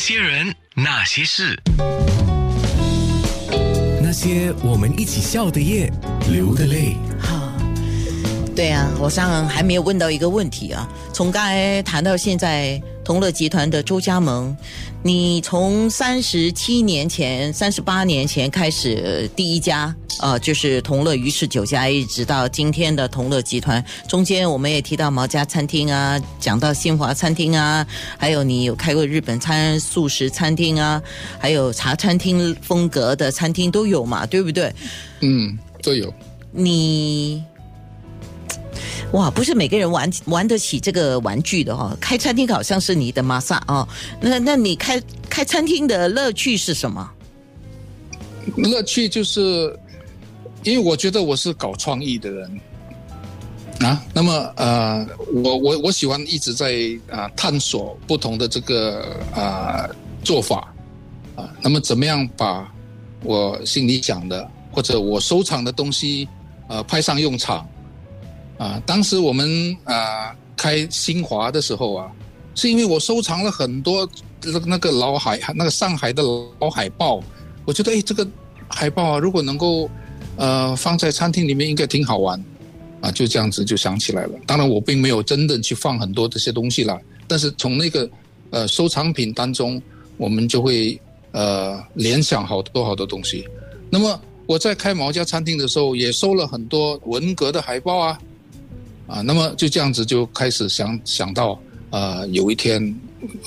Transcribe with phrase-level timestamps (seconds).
[0.00, 1.60] 些人，那些事，
[4.02, 5.92] 那些我们一起笑的夜，
[6.32, 6.96] 流的泪。
[7.20, 7.52] 好，
[8.56, 10.88] 对啊，我上还没有问到一个问题啊。
[11.12, 14.56] 从刚才谈到现在，同乐集团的周家盟，
[15.02, 23.84] 你从三十七年前、三十八年前开始第一家，呃，就是同乐鱼翅酒家，一直到今天的同乐集团。
[24.06, 27.84] 中间我们也提到毛家餐厅啊，讲到新华餐厅啊，
[28.18, 31.02] 还有你有开过日本餐素食餐厅啊，
[31.38, 34.72] 还有茶餐厅风格的餐厅都有嘛，对不对？
[35.20, 36.12] 嗯，都有。
[36.52, 37.42] 你
[39.12, 41.96] 哇，不是每个人玩玩得起这个玩具的哦。
[42.00, 43.86] 开餐厅好像是你的玛莎哦，
[44.20, 47.10] 那那你开开餐厅的乐趣是什么？
[48.56, 49.76] 乐趣就是，
[50.62, 52.60] 因为我觉得我是搞创意的人
[53.80, 54.02] 啊。
[54.14, 56.72] 那么呃，我我我喜欢一直在
[57.10, 59.88] 啊、探索不同的这个啊、
[60.22, 60.72] 做法
[61.34, 61.50] 啊。
[61.60, 62.72] 那么怎么样把
[63.24, 66.28] 我心里想的或者我收藏的东西
[66.68, 67.68] 呃派上用场
[68.60, 68.82] 啊？
[68.84, 72.12] 当时我们啊、开新华的时候啊，
[72.54, 74.06] 是因为我收藏了很多
[74.66, 76.22] 那个老海那个上海的
[76.58, 77.22] 老海报。
[77.64, 78.26] 我觉得，哎，这个
[78.68, 79.88] 海报啊，如果能够
[80.36, 82.42] 呃放在餐厅里面，应该挺好玩
[83.00, 83.10] 啊。
[83.10, 84.32] 就这样子就想起来了。
[84.46, 88.10] 当然，我并没有真的去放很多这些东西啦，但是从那个
[88.50, 89.80] 呃收藏品当中，
[90.16, 91.00] 我们就会
[91.32, 93.46] 呃联想好多好多东西。
[93.88, 98.18] 那么我在开毛家餐厅的时候，也收了很多文革的海报啊
[99.10, 99.20] 啊。
[99.22, 102.82] 那么就这样子就开始想想到呃有一天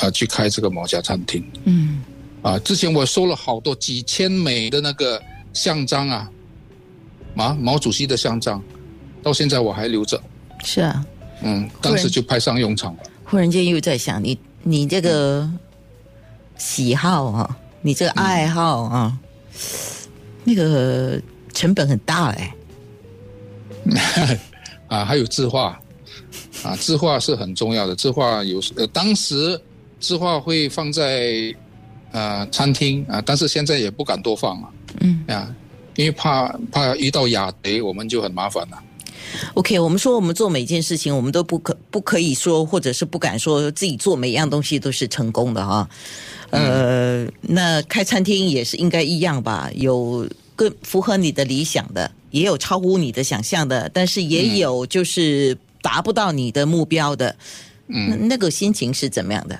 [0.00, 1.44] 啊去开这个毛家餐厅。
[1.64, 2.02] 嗯，
[2.42, 6.30] 啊，之前我收了好多几千枚的那个像章啊，
[7.36, 8.62] 啊，毛主席的像章，
[9.22, 10.20] 到现在我还留着。
[10.64, 11.04] 是啊。
[11.42, 13.00] 嗯，当时就派上用场了。
[13.24, 15.50] 忽然间又在想，你你这个
[16.58, 19.18] 喜好啊，你这个爱好啊，
[20.44, 21.20] 那个
[21.54, 22.54] 成本很大哎。
[24.90, 25.80] 啊，还有字画，
[26.64, 27.94] 啊，字画是很重要的。
[27.94, 29.58] 字画有呃，当时
[30.00, 31.54] 字画会放在
[32.10, 34.68] 呃餐厅啊，但是现在也不敢多放了。
[35.00, 35.54] 嗯啊，
[35.94, 38.76] 因为怕怕遇到雅贼，我们就很麻烦了。
[39.54, 45.88] OK，我们说我们做每件事情，我们都不可不可以说，或者是不敢说自己做每一样东西都是成功的哈。
[46.50, 49.70] 呃，那开餐厅也是应该一样吧？
[49.76, 50.28] 有
[50.60, 57.34] 更符合你的理想的，也有超乎你的想象的，但是也有就是达不到你的目标的。
[57.86, 59.58] 嗯，那那个心情是怎么样的？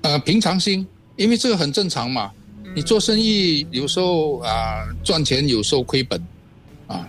[0.00, 2.32] 呃，平常心，因为这个很正常嘛。
[2.74, 6.18] 你做生意有时候啊、赚钱，有时候亏本，
[6.86, 7.06] 啊，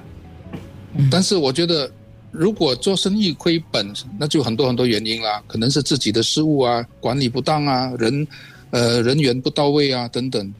[1.09, 1.89] 但是我觉得
[2.29, 8.27] 如果做生意亏本，那就很多很多原因啦，可能是自己的失误啊，管理不当啊，人
[8.71, 10.53] 呃人员不到位啊等等，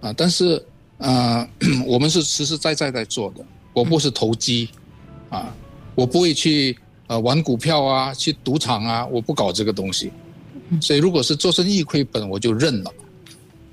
[0.00, 0.64] 啊，但是
[0.98, 1.48] 呃
[1.86, 4.68] 我们是实实在在在做的，我不是投机，
[5.30, 5.54] 啊，
[5.94, 6.76] 我不会去
[7.06, 10.10] 呃玩股票啊，去赌场啊，我不搞这个东西。
[10.82, 12.92] 所以，如果是做生意亏本，我就认了。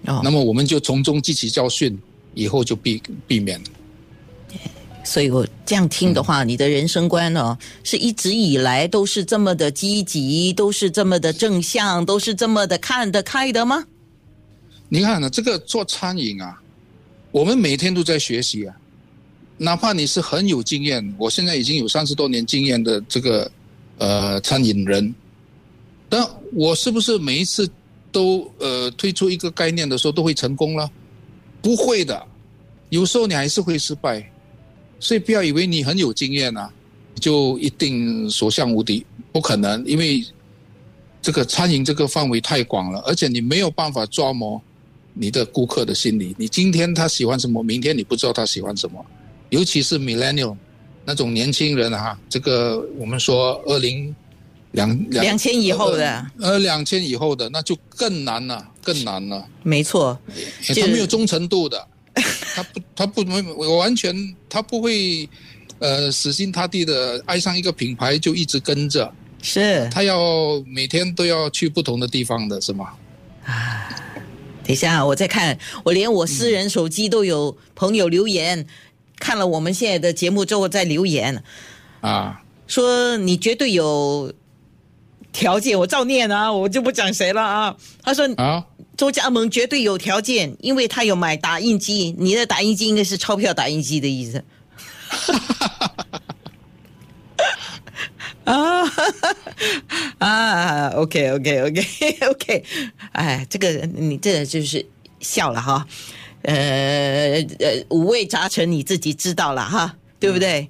[0.06, 2.00] 哦那么我们就从中汲取教训，
[2.36, 3.59] 以后就避避免。
[5.03, 13.84] 所以我这样听的话，你的人生观呢，是一直以来都是这么的积极，都是这么的正向，都是这么的看得开的吗？
[14.88, 16.62] 你看呢，这个做餐饮啊，
[17.35, 18.73] 我们每天都在学习啊。
[19.57, 23.51] 哪怕你是很有经验，我现在已经有三十多年经验的这个
[23.97, 25.13] 呃餐饮人，
[26.07, 27.69] 但我是不是每一次
[28.09, 30.90] 都呃推出一个概念的时候都会成功了？
[31.62, 32.25] 不会的，
[32.88, 34.31] 有时候你还是会失败。
[34.97, 36.72] 所以不要以为你很有经验啊，
[37.19, 40.25] 就一定所向无敌，不可能，因为
[41.22, 44.62] 这个餐饮这个范围太广了，而且你没有办法抓摸
[45.15, 46.35] 你的顾客的心理。
[46.37, 49.03] 你今天他喜欢什么，明天你不知道他喜欢什么，
[49.49, 50.55] 尤其是 millennial
[51.03, 54.13] 那种年轻人啊，这个我们说二零
[54.71, 59.47] 两两千以后的，呃两千以后的，那就更难了，更难了。
[59.63, 60.19] 没错，
[60.62, 61.88] 就他没有忠诚度的，
[62.53, 63.23] 他不，他不，
[63.57, 64.13] 我完全
[64.50, 65.29] 他不会，
[65.79, 72.89] 呃，死心塌地的爱上一个品牌就一直跟着，是他要每天都要去不同的地方的，是吗？
[74.65, 78.65] 等一下，我再看，我连我私人手机都有朋友留言，
[79.19, 81.44] 看了我们现在的节目之后再留言，
[82.01, 84.33] 啊，说你绝对有
[85.31, 87.77] 条件，我照念啊，我就不讲谁了啊。
[88.01, 88.65] 他说啊，
[88.97, 94.44] 周家盟绝对有条件，因为他有买打印机，你的打印机应该是钞票打印机的意思。
[98.53, 98.86] 啊
[100.19, 102.63] 啊， OK OK OK OK，
[103.12, 104.86] 哎，这个你这就是
[105.19, 105.86] 笑了哈，
[106.44, 110.69] 呃呃，五味杂陈你自己知道了哈，对不对？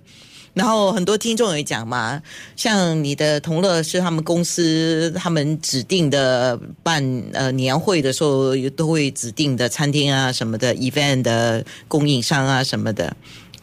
[0.54, 2.22] 然后很多听众也讲嘛，
[2.56, 13.14] 像你的同乐是他们公司他们指定的办呃年会的时候，都会指定的餐厅啊什么的 event 的供应商啊什么的，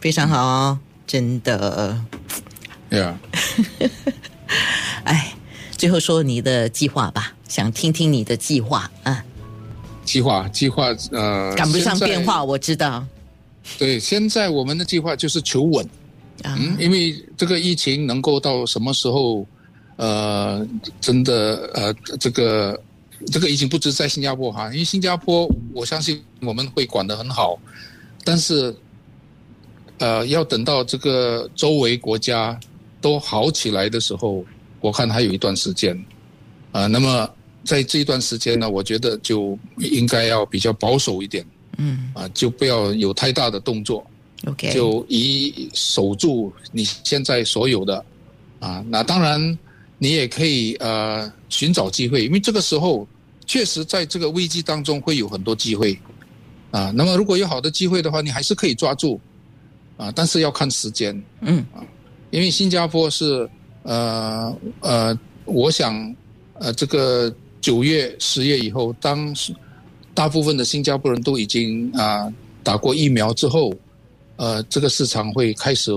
[0.03, 0.77] 非常好，
[1.07, 1.99] 真的。
[2.91, 3.19] 对啊，
[5.05, 5.35] 哎，
[5.77, 9.25] 最后说你的计划吧，想听听你的计划啊。
[10.05, 13.07] 计划计划呃，赶不上变化，我知道。
[13.79, 15.87] 对，现在我们的计划就是求稳，
[16.43, 19.47] 啊，嗯，因为这个疫情能够到什么时候，
[19.97, 20.67] 呃，
[21.01, 22.83] 真的呃，这个
[23.31, 27.57] 这个疫情不止在新加坡哈，因为新加坡我相信我们会管得很好，
[28.25, 28.75] 但是
[29.99, 32.59] 呃，要等到这个周围国家
[33.03, 34.43] 都好起来的时候，
[34.81, 35.95] 我看还有一段时间，
[36.71, 37.29] 啊、那么
[37.65, 41.45] 在这一段时间呢，我觉得就应该要比较保守一点。
[41.77, 42.11] 嗯。
[42.15, 44.07] 啊、就不要有太大的动作。
[44.47, 48.05] ，OK，就以守住你现在所有的。
[48.61, 48.83] 啊。
[48.89, 49.59] 那当然，
[49.99, 53.07] 你也可以呃寻找机会，因为这个时候
[53.45, 55.99] 确实在这个危机当中会有很多机会。
[56.71, 56.91] 啊。
[56.95, 59.21] 那么如果有好的机会的话，你还是可以抓住。
[59.99, 61.65] 啊，但是要看时间，嗯
[62.33, 63.49] 因为新加坡是
[63.83, 66.17] 呃呃，我想
[66.55, 69.33] 呃这个九月十月以后，当
[70.15, 72.33] 大部分的新加坡人都已经啊、
[72.63, 73.73] 打过疫苗之后，
[74.37, 75.93] 呃，这个市场会开始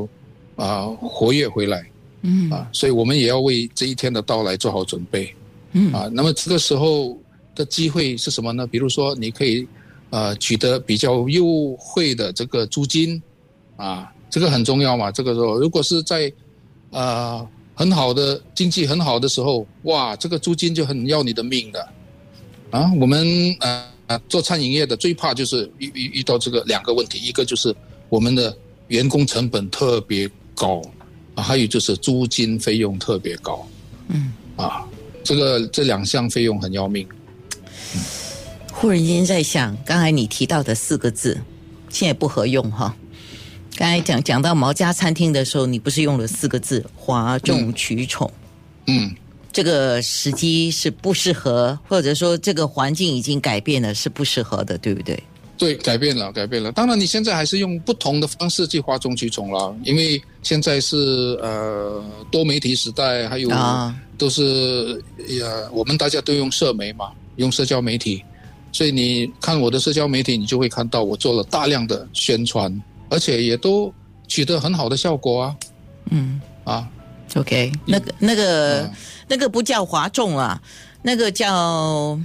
[0.58, 1.90] 啊、活跃回来
[2.22, 5.34] 嗯啊，所以我们也要为这一天的到来做好准备
[5.72, 6.10] 嗯啊。
[6.12, 7.18] 那么这个时候
[7.56, 8.68] 的机会是什么呢？
[8.68, 9.66] 比如说，你可以
[10.10, 13.22] 呃取得比较优惠的这个租金
[13.78, 15.10] 啊，这个很重要嘛。
[15.10, 16.30] 这个时候，如果是在
[16.90, 21.88] 呃很好的经济很好的时候，哇，这个租金就很要你的命的
[22.70, 22.92] 啊。
[23.00, 23.26] 我们
[23.62, 27.74] 呃呃做餐饮业的最怕就是遇遇遇到这个两个问题，一个就是
[28.10, 28.54] 我们的
[28.90, 30.82] 员工成本特别高
[31.36, 33.66] 啊，还有就是租金费用特别高
[34.10, 34.86] 嗯，啊。
[35.24, 37.08] 这个这两项费用很要命。
[38.74, 41.40] 忽然间在想，刚才你提到的四个字，
[41.90, 42.94] 现在不合用哈。
[43.76, 48.32] 刚才讲讲到毛家餐厅的时候，你不是用了四个字“哗众取宠”
[48.88, 49.14] 嗯，
[49.52, 55.22] 这个时机是不适合，或者说这个环境已经改变了，是不适合的，对不对？
[55.58, 56.72] 对，改变了，改变了。
[56.72, 63.96] 当然，你现在还是用不同的方式去哗众取宠了，因为现在是呃多媒体时代，还有啊。
[64.18, 65.04] 都是
[65.42, 68.24] 呃我们大家都用社媒嘛，用社交媒体，
[68.72, 73.94] 所以你看我的社交媒体，你就会看到我做了大量的宣传，而且也都
[74.28, 75.56] 取得很好的效果啊。
[76.12, 76.42] 嗯。
[76.64, 76.88] 啊。
[77.36, 78.90] Ok 那个那个
[79.28, 80.62] 那个不叫哗众啊
[81.02, 82.18] 那个叫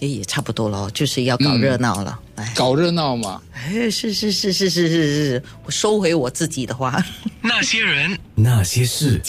[0.00, 2.52] 也也差不多了就是要搞热闹了哎。
[2.56, 3.40] 搞热闹嘛。
[3.52, 7.02] 哎是是是是是是是我收回我自己的话。
[7.42, 9.20] 那些人那些事